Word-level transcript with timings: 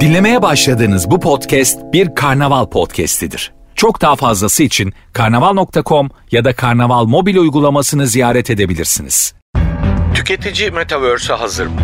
Dinlemeye 0.00 0.42
başladığınız 0.42 1.10
bu 1.10 1.20
podcast 1.20 1.78
bir 1.92 2.14
karnaval 2.14 2.66
podcastidir. 2.66 3.52
Çok 3.74 4.00
daha 4.00 4.16
fazlası 4.16 4.62
için 4.62 4.92
karnaval.com 5.12 6.10
ya 6.30 6.44
da 6.44 6.52
karnaval 6.52 7.04
mobil 7.04 7.36
uygulamasını 7.36 8.06
ziyaret 8.06 8.50
edebilirsiniz. 8.50 9.34
Tüketici 10.14 10.70
Metaverse'e 10.70 11.36
hazır 11.36 11.66
mı? 11.66 11.80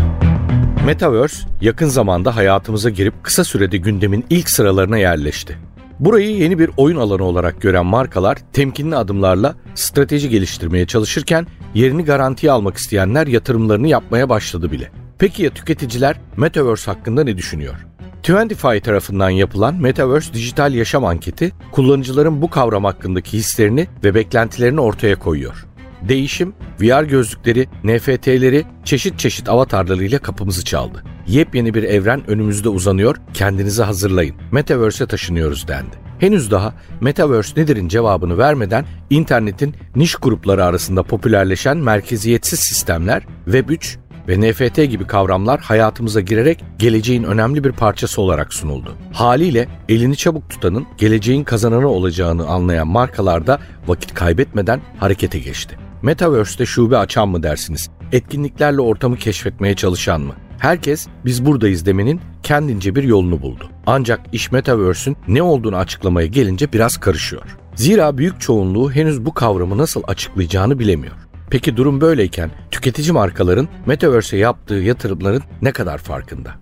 Metaverse 0.87 1.49
yakın 1.61 1.87
zamanda 1.87 2.37
hayatımıza 2.37 2.91
girip 2.91 3.25
kısa 3.25 3.45
sürede 3.45 3.77
gündemin 3.77 4.27
ilk 4.31 4.51
sıralarına 4.51 4.99
yerleşti. 4.99 5.59
Burayı 6.01 6.37
yeni 6.37 6.59
bir 6.59 6.71
oyun 6.77 6.97
alanı 6.97 7.25
olarak 7.25 7.61
gören 7.63 7.87
markalar 7.87 8.39
temkinli 8.53 8.97
adımlarla 8.97 9.55
strateji 9.75 10.29
geliştirmeye 10.29 10.87
çalışırken 10.87 11.47
yerini 11.75 12.05
garantiye 12.05 12.53
almak 12.53 12.77
isteyenler 12.77 13.27
yatırımlarını 13.27 13.89
yapmaya 13.89 14.29
başladı 14.29 14.73
bile. 14.73 14.91
Peki 15.19 15.43
ya 15.43 15.51
tüketiciler 15.51 16.17
Metaverse 16.37 16.91
hakkında 16.91 17.25
ne 17.25 17.37
düşünüyor? 17.37 17.87
Twentify 18.23 18.79
tarafından 18.79 19.31
yapılan 19.31 19.75
Metaverse 19.75 20.35
Dijital 20.35 20.75
Yaşam 20.75 21.05
Anketi, 21.05 21.53
kullanıcıların 21.73 22.43
bu 22.43 22.51
kavram 22.51 22.85
hakkındaki 22.85 23.39
hislerini 23.39 23.87
ve 24.05 24.15
beklentilerini 24.15 24.81
ortaya 24.81 25.19
koyuyor. 25.19 25.67
Değişim, 26.09 26.55
VR 26.81 27.05
gözlükleri, 27.05 27.69
NFT'leri, 27.85 28.65
çeşit 28.85 29.19
çeşit 29.19 29.49
avatarlarıyla 29.49 30.19
kapımızı 30.19 30.65
çaldı. 30.65 31.03
Yepyeni 31.27 31.75
bir 31.75 31.83
evren 31.83 32.31
önümüzde 32.31 32.69
uzanıyor, 32.69 33.17
kendinizi 33.35 33.83
hazırlayın. 33.83 34.37
Metaverse'e 34.53 35.07
taşınıyoruz 35.07 35.69
dendi. 35.69 35.97
Henüz 36.19 36.51
daha 36.51 36.75
Metaverse 37.01 37.61
nedir'in 37.61 37.89
cevabını 37.89 38.39
vermeden 38.39 38.87
internetin 39.11 39.75
niş 39.97 40.15
grupları 40.15 40.65
arasında 40.65 41.03
popülerleşen 41.03 41.77
merkeziyetsiz 41.77 42.61
sistemler, 42.61 43.23
Web3 43.47 43.97
ve 44.29 44.41
NFT 44.41 44.77
gibi 44.91 45.07
kavramlar 45.07 45.61
hayatımıza 45.61 46.21
girerek 46.21 46.65
geleceğin 46.79 47.23
önemli 47.23 47.65
bir 47.65 47.73
parçası 47.73 48.23
olarak 48.23 48.55
sunuldu. 48.55 48.95
Haliyle 49.13 49.69
elini 49.89 50.17
çabuk 50.17 50.51
tutanın 50.51 50.87
geleceğin 50.99 51.45
kazananı 51.45 51.89
olacağını 51.89 52.47
anlayan 52.47 52.89
markalar 52.89 53.47
da 53.47 53.59
vakit 53.87 54.15
kaybetmeden 54.15 54.81
harekete 54.99 55.39
geçti. 55.39 55.79
Metaverse'de 56.03 56.67
şube 56.67 56.97
açan 56.97 57.29
mı 57.29 57.43
dersiniz? 57.43 57.91
Etkinliklerle 58.13 58.81
ortamı 58.81 59.17
keşfetmeye 59.17 59.77
çalışan 59.77 60.21
mı? 60.21 60.35
Herkes 60.59 61.07
biz 61.25 61.47
buradayız 61.47 61.87
demenin 61.87 62.21
kendince 62.43 62.95
bir 62.95 63.03
yolunu 63.03 63.43
buldu. 63.43 63.71
Ancak 63.87 64.21
iş 64.33 64.53
Metaverse'ün 64.53 65.17
ne 65.29 65.43
olduğunu 65.43 65.77
açıklamaya 65.77 66.27
gelince 66.27 66.73
biraz 66.73 66.97
karışıyor. 66.97 67.43
Zira 67.75 68.19
büyük 68.19 68.41
çoğunluğu 68.41 68.93
henüz 68.93 69.25
bu 69.27 69.35
kavramı 69.35 69.79
nasıl 69.79 70.03
açıklayacağını 70.07 70.79
bilemiyor. 70.79 71.15
Peki 71.51 71.77
durum 71.77 72.01
böyleyken 72.01 72.51
tüketici 72.71 73.13
markaların 73.13 73.69
Metaverse'e 73.87 74.41
yaptığı 74.41 74.75
yatırımların 74.75 75.43
ne 75.63 75.73
kadar 75.73 75.99
farkında? 75.99 76.55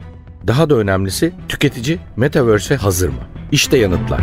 Daha 0.47 0.71
da 0.71 0.75
önemlisi 0.75 1.33
tüketici 1.49 1.99
Metaverse'e 2.17 2.77
hazır 2.77 3.09
mı? 3.09 3.21
İşte 3.53 3.79
yanıtlar. 3.79 4.21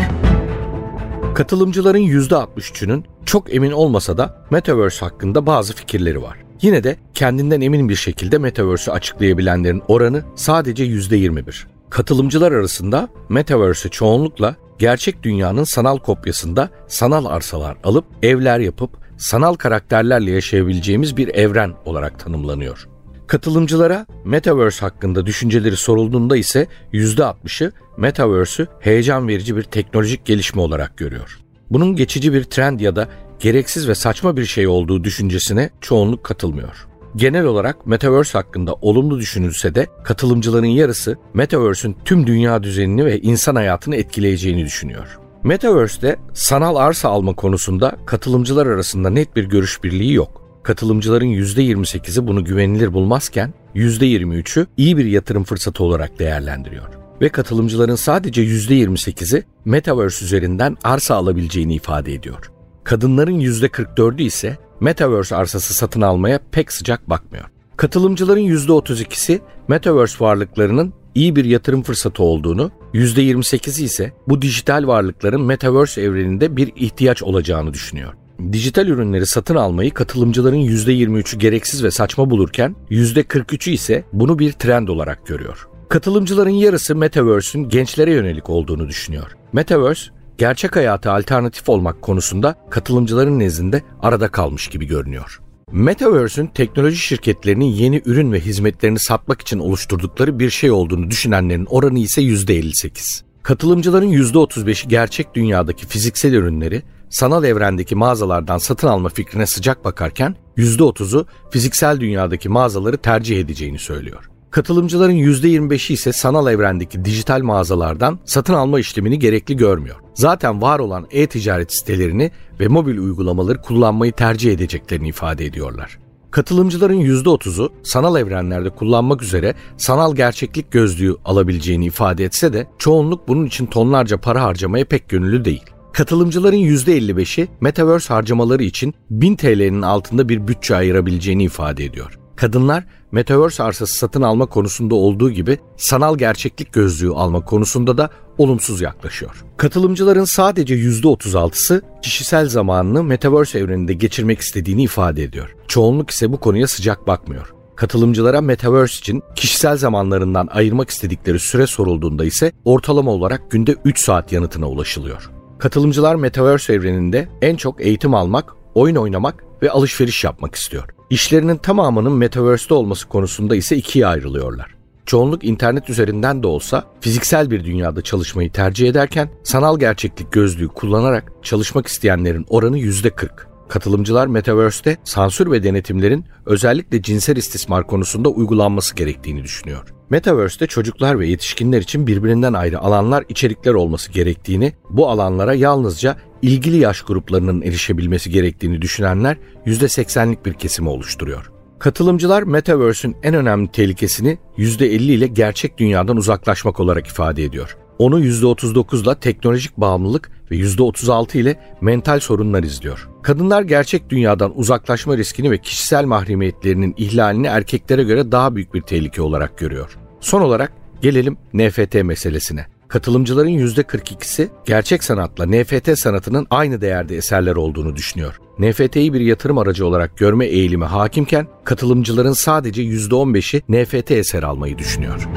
Katılımcıların 1.36 2.00
%63'ünün 2.00 3.06
çok 3.26 3.56
emin 3.56 3.72
olmasa 3.72 4.18
da 4.18 4.46
Metaverse 4.50 5.06
hakkında 5.06 5.46
bazı 5.46 5.76
fikirleri 5.76 6.22
var. 6.22 6.38
Yine 6.62 6.84
de 6.84 6.96
kendinden 7.14 7.62
emin 7.62 7.90
bir 7.90 7.96
şekilde 7.96 8.38
Metaverse'ü 8.38 8.94
açıklayabilenlerin 8.94 9.82
oranı 9.88 10.24
sadece 10.36 10.86
%21. 10.86 11.66
Katılımcılar 11.90 12.52
arasında 12.52 13.10
Metaverse'ü 13.30 13.92
çoğunlukla 13.92 14.56
gerçek 14.80 15.24
dünyanın 15.24 15.64
sanal 15.64 15.98
kopyasında 15.98 16.70
sanal 16.88 17.26
arsalar 17.26 17.78
alıp 17.84 18.06
evler 18.24 18.60
yapıp 18.60 19.02
sanal 19.22 19.54
karakterlerle 19.54 20.32
yaşayabileceğimiz 20.32 21.18
bir 21.18 21.28
evren 21.28 21.74
olarak 21.86 22.20
tanımlanıyor. 22.20 22.88
Katılımcılara 23.28 24.06
Metaverse 24.26 24.80
hakkında 24.80 25.26
düşünceleri 25.26 25.76
sorulduğunda 25.76 26.38
ise 26.38 26.68
%60'ı 26.94 27.72
Metaverse'ü 27.98 28.68
heyecan 28.80 29.28
verici 29.28 29.58
bir 29.58 29.64
teknolojik 29.64 30.26
gelişme 30.26 30.62
olarak 30.62 30.98
görüyor. 30.98 31.40
Bunun 31.70 31.96
geçici 31.96 32.34
bir 32.34 32.44
trend 32.44 32.80
ya 32.80 32.96
da 32.96 33.08
gereksiz 33.40 33.88
ve 33.88 33.96
saçma 33.96 34.38
bir 34.38 34.46
şey 34.46 34.68
olduğu 34.68 35.04
düşüncesine 35.04 35.70
çoğunluk 35.82 36.24
katılmıyor. 36.24 36.88
Genel 37.16 37.46
olarak 37.46 37.88
Metaverse 37.88 38.38
hakkında 38.38 38.74
olumlu 38.74 39.20
düşünülse 39.20 39.76
de 39.76 39.88
katılımcıların 40.04 40.66
yarısı 40.66 41.18
Metaverse'ün 41.34 41.98
tüm 42.06 42.28
dünya 42.28 42.64
düzenini 42.64 43.06
ve 43.06 43.22
insan 43.22 43.56
hayatını 43.56 43.96
etkileyeceğini 43.96 44.66
düşünüyor. 44.66 45.20
Metaverse'de 45.44 46.16
sanal 46.34 46.76
arsa 46.76 47.10
alma 47.10 47.34
konusunda 47.34 47.98
katılımcılar 48.06 48.68
arasında 48.68 49.10
net 49.10 49.36
bir 49.36 49.44
görüş 49.44 49.84
birliği 49.84 50.14
yok. 50.14 50.42
Katılımcıların 50.64 51.26
%28'i 51.26 52.28
bunu 52.28 52.46
güvenilir 52.46 52.94
bulmazken 52.94 53.54
%23'ü 53.76 54.68
iyi 54.78 54.98
bir 54.98 55.06
yatırım 55.06 55.44
fırsatı 55.44 55.84
olarak 55.84 56.20
değerlendiriyor. 56.20 56.88
Ve 57.22 57.30
katılımcıların 57.30 57.96
sadece 57.96 58.44
%28'i 58.44 59.44
Metaverse 59.66 60.26
üzerinden 60.26 60.78
arsa 60.84 61.16
alabileceğini 61.16 61.76
ifade 61.76 62.14
ediyor. 62.14 62.52
Kadınların 62.84 63.40
%44'ü 63.40 64.22
ise 64.22 64.58
Metaverse 64.80 65.36
arsası 65.36 65.74
satın 65.74 66.02
almaya 66.02 66.40
pek 66.52 66.72
sıcak 66.72 67.10
bakmıyor. 67.10 67.46
Katılımcıların 67.78 68.42
%32'si 68.42 69.40
Metaverse 69.68 70.26
varlıklarının 70.26 70.94
iyi 71.16 71.36
bir 71.36 71.46
yatırım 71.46 71.84
fırsatı 71.84 72.24
olduğunu, 72.24 72.72
%28'i 72.94 73.84
ise 73.84 74.14
bu 74.28 74.42
dijital 74.42 74.88
varlıkların 74.88 75.42
Metaverse 75.42 76.02
evreninde 76.02 76.58
bir 76.58 76.72
ihtiyaç 76.76 77.24
olacağını 77.24 77.74
düşünüyor. 77.74 78.14
Dijital 78.52 78.88
ürünleri 78.88 79.26
satın 79.26 79.56
almayı 79.56 79.92
katılımcıların 79.92 80.58
%23'ü 80.58 81.38
gereksiz 81.38 81.84
ve 81.84 81.92
saçma 81.92 82.30
bulurken 82.30 82.76
%43'ü 82.90 83.72
ise 83.72 84.04
bunu 84.14 84.40
bir 84.40 84.52
trend 84.52 84.88
olarak 84.88 85.28
görüyor. 85.28 85.68
Katılımcıların 85.90 86.50
yarısı 86.50 86.96
Metaverse'ün 86.96 87.70
gençlere 87.70 88.14
yönelik 88.14 88.50
olduğunu 88.50 88.88
düşünüyor. 88.88 89.32
Metaverse, 89.54 90.12
gerçek 90.38 90.76
hayata 90.76 91.14
alternatif 91.14 91.70
olmak 91.70 92.02
konusunda 92.02 92.56
katılımcıların 92.70 93.40
nezdinde 93.40 93.84
arada 94.02 94.28
kalmış 94.28 94.68
gibi 94.68 94.86
görünüyor. 94.86 95.42
Metaverse'ün 95.72 96.48
teknoloji 96.48 96.98
şirketlerinin 96.98 97.66
yeni 97.66 98.02
ürün 98.06 98.32
ve 98.32 98.40
hizmetlerini 98.40 99.00
satmak 99.00 99.42
için 99.42 99.60
oluşturdukları 99.60 100.40
bir 100.40 100.50
şey 100.50 100.72
olduğunu 100.72 101.12
düşünenlerin 101.12 101.66
oranı 101.66 102.00
ise 102.00 102.22
%58. 102.22 103.24
Katılımcıların 103.44 104.12
%35'i 104.12 104.88
gerçek 104.88 105.36
dünyadaki 105.36 105.88
fiziksel 105.88 106.34
ürünleri 106.34 106.84
sanal 107.10 107.44
evrendeki 107.44 107.96
mağazalardan 107.96 108.58
satın 108.58 108.88
alma 108.88 109.10
fikrine 109.10 109.46
sıcak 109.46 109.86
bakarken 109.86 110.36
%30'u 110.58 111.26
fiziksel 111.52 112.00
dünyadaki 112.00 112.50
mağazaları 112.50 112.98
tercih 112.98 113.40
edeceğini 113.40 113.80
söylüyor. 113.80 114.31
Katılımcıların 114.52 115.14
%25'i 115.14 115.94
ise 115.94 116.14
sanal 116.14 116.54
evrendeki 116.54 117.06
dijital 117.06 117.42
mağazalardan 117.42 118.20
satın 118.26 118.54
alma 118.54 118.80
işlemini 118.80 119.20
gerekli 119.20 119.58
görmüyor. 119.58 119.96
Zaten 120.14 120.62
var 120.62 120.80
olan 120.80 121.08
e-ticaret 121.12 121.74
sitelerini 121.74 122.32
ve 122.60 122.68
mobil 122.68 122.98
uygulamaları 122.98 123.62
kullanmayı 123.62 124.12
tercih 124.12 124.54
edeceklerini 124.54 125.08
ifade 125.08 125.46
ediyorlar. 125.46 126.00
Katılımcıların 126.32 127.02
%30'u 127.02 127.74
sanal 127.84 128.20
evrenlerde 128.20 128.70
kullanmak 128.70 129.22
üzere 129.22 129.56
sanal 129.78 130.16
gerçeklik 130.16 130.72
gözlüğü 130.72 131.16
alabileceğini 131.26 131.86
ifade 131.86 132.26
etse 132.26 132.54
de 132.54 132.68
çoğunluk 132.78 133.28
bunun 133.28 133.46
için 133.46 133.66
tonlarca 133.66 134.18
para 134.18 134.44
harcamaya 134.44 134.86
pek 134.86 135.10
gönüllü 135.10 135.46
değil. 135.46 135.64
Katılımcıların 135.94 136.58
%55'i 136.58 137.48
Metaverse 137.62 138.14
harcamaları 138.14 138.64
için 138.64 138.94
1000 139.10 139.36
TL'nin 139.36 139.82
altında 139.82 140.30
bir 140.30 140.48
bütçe 140.48 140.76
ayırabileceğini 140.76 141.44
ifade 141.44 141.86
ediyor. 141.86 142.21
Kadınlar 142.42 142.84
Metaverse 143.12 143.64
arsası 143.64 143.98
satın 143.98 144.22
alma 144.22 144.46
konusunda 144.46 144.96
olduğu 144.96 145.32
gibi 145.32 145.58
sanal 145.78 146.18
gerçeklik 146.18 146.74
gözlüğü 146.74 147.12
alma 147.12 147.46
konusunda 147.46 147.98
da 147.98 148.10
olumsuz 148.38 148.82
yaklaşıyor. 148.82 149.44
Katılımcıların 149.58 150.26
sadece 150.26 150.76
%36'sı 150.76 151.82
kişisel 152.02 152.50
zamanını 152.50 153.04
Metaverse 153.04 153.60
evreninde 153.60 153.94
geçirmek 153.94 154.40
istediğini 154.40 154.84
ifade 154.84 155.24
ediyor. 155.24 155.56
Çoğunluk 155.68 156.10
ise 156.10 156.32
bu 156.32 156.40
konuya 156.40 156.68
sıcak 156.68 157.08
bakmıyor. 157.08 157.54
Katılımcılara 157.76 158.42
Metaverse 158.42 158.98
için 159.00 159.24
kişisel 159.36 159.78
zamanlarından 159.78 160.48
ayırmak 160.52 160.90
istedikleri 160.90 161.40
süre 161.40 161.68
sorulduğunda 161.68 162.26
ise 162.26 162.52
ortalama 162.66 163.12
olarak 163.12 163.52
günde 163.52 163.76
3 163.86 164.00
saat 164.00 164.32
yanıtına 164.32 164.70
ulaşılıyor. 164.70 165.32
Katılımcılar 165.60 166.16
Metaverse 166.16 166.74
evreninde 166.74 167.28
en 167.42 167.56
çok 167.56 167.82
eğitim 167.82 168.14
almak, 168.14 168.54
oyun 168.76 168.96
oynamak 168.96 169.44
ve 169.62 169.72
alışveriş 169.72 170.24
yapmak 170.24 170.56
istiyor. 170.56 171.01
İşlerinin 171.12 171.58
tamamının 171.58 172.14
Metaverse'de 172.14 172.74
olması 172.74 173.08
konusunda 173.08 173.56
ise 173.56 173.76
ikiye 173.76 174.08
ayrılıyorlar. 174.08 174.76
Çoğunluk 175.06 175.44
internet 175.44 175.90
üzerinden 175.90 176.44
de 176.44 176.48
olsa 176.48 176.84
fiziksel 177.02 177.52
bir 177.52 177.64
dünyada 177.64 178.02
çalışmayı 178.02 178.52
tercih 178.52 178.90
ederken 178.90 179.30
sanal 179.44 179.80
gerçeklik 179.80 180.32
gözlüğü 180.32 180.68
kullanarak 180.68 181.32
çalışmak 181.44 181.88
isteyenlerin 181.88 182.46
oranı 182.50 182.80
%40. 182.80 183.30
Katılımcılar 183.70 184.28
Metaverse'de 184.28 184.98
sansür 185.04 185.52
ve 185.52 185.64
denetimlerin 185.64 186.26
özellikle 186.46 187.02
cinsel 187.02 187.36
istismar 187.36 187.88
konusunda 187.88 188.30
uygulanması 188.30 188.96
gerektiğini 188.96 189.44
düşünüyor. 189.44 189.94
Metaverse'de 190.10 190.68
çocuklar 190.68 191.20
ve 191.20 191.28
yetişkinler 191.28 191.82
için 191.82 192.08
birbirinden 192.08 192.54
ayrı 192.54 192.80
alanlar, 192.80 193.26
içerikler 193.30 193.74
olması 193.74 194.12
gerektiğini, 194.12 194.74
bu 194.90 195.10
alanlara 195.10 195.54
yalnızca 195.54 196.18
ilgili 196.42 196.78
yaş 196.78 197.02
gruplarının 197.02 197.62
erişebilmesi 197.62 198.30
gerektiğini 198.30 198.82
düşünenler 198.82 199.38
%80'lik 199.66 200.46
bir 200.46 200.54
kesimi 200.54 200.90
oluşturuyor. 200.90 201.52
Katılımcılar 201.80 202.44
Metaverse'ün 202.44 203.16
en 203.24 203.34
önemli 203.34 203.72
tehlikesini 203.72 204.38
%50 204.58 204.88
ile 204.88 205.28
gerçek 205.28 205.78
dünyadan 205.78 206.18
uzaklaşmak 206.18 206.80
olarak 206.80 207.08
ifade 207.08 207.44
ediyor. 207.44 207.78
Onu 207.98 208.20
%39 208.26 209.04
ile 209.04 209.20
teknolojik 209.20 209.78
bağımlılık 209.78 210.32
ve 210.52 210.56
%36 210.56 211.38
ile 211.38 211.60
mental 211.82 212.20
sorunlar 212.20 212.64
izliyor. 212.64 213.10
Kadınlar 213.24 213.62
gerçek 213.62 214.10
dünyadan 214.10 214.60
uzaklaşma 214.60 215.18
riskini 215.18 215.52
ve 215.52 215.58
kişisel 215.58 216.06
mahremiyetlerinin 216.06 216.96
ihlalini 216.98 217.48
erkeklere 217.48 218.04
göre 218.04 218.32
daha 218.32 218.56
büyük 218.56 218.74
bir 218.74 218.82
tehlike 218.82 219.22
olarak 219.22 219.58
görüyor. 219.58 219.98
Son 220.20 220.42
olarak 220.42 220.74
gelelim 221.02 221.38
NFT 221.54 222.04
meselesine. 222.04 222.66
Katılımcıların 222.92 223.50
%42'si 223.50 224.50
gerçek 224.66 225.04
sanatla 225.04 225.46
NFT 225.46 226.00
sanatının 226.00 226.48
aynı 226.50 226.82
değerde 226.82 227.18
eserler 227.18 227.56
olduğunu 227.56 227.96
düşünüyor. 227.96 228.40
NFT'yi 228.60 229.14
bir 229.14 229.20
yatırım 229.20 229.58
aracı 229.58 229.88
olarak 229.88 230.18
görme 230.18 230.46
eğilimi 230.46 230.86
hakimken 230.86 231.48
katılımcıların 231.64 232.34
sadece 232.34 232.84
%15'i 232.84 233.62
NFT 233.70 234.12
eser 234.12 234.44
almayı 234.44 234.78
düşünüyor. 234.78 235.28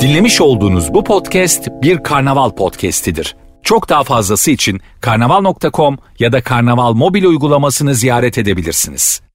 Dinlemiş 0.00 0.40
olduğunuz 0.40 0.94
bu 0.94 1.04
podcast 1.04 1.68
bir 1.82 2.02
karnaval 2.02 2.50
podcastidir. 2.50 3.36
Çok 3.62 3.88
daha 3.88 4.04
fazlası 4.04 4.50
için 4.50 4.80
karnaval.com 5.00 5.98
ya 6.18 6.32
da 6.32 6.42
karnaval 6.42 6.92
mobil 6.92 7.24
uygulamasını 7.24 7.94
ziyaret 7.94 8.38
edebilirsiniz. 8.38 9.27